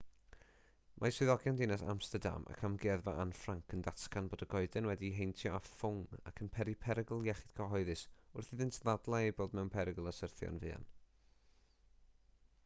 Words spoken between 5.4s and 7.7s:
â ffwng ac yn peri perygl iechyd